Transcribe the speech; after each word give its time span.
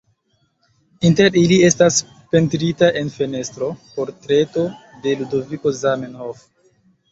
Inter 1.09 1.37
ili 1.41 1.59
estas 1.67 1.99
pentrita 2.31 2.89
en 3.03 3.13
fenestro, 3.19 3.69
portreto 3.99 4.67
de 5.07 5.17
Ludoviko 5.23 5.77
Zamenhof. 5.85 6.45